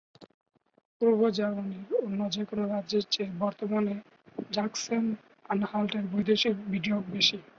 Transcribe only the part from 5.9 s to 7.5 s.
বৈদেশিক বিনিয়োগ বেশি।